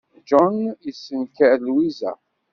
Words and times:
John 0.29 0.55
yessenker 0.85 1.57
Lwiza. 1.67 2.11